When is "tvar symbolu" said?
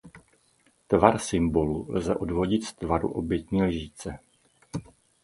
0.87-1.81